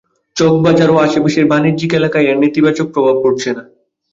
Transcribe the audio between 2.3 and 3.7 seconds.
এর নেতিবাচক প্রভাব পড়ছে না।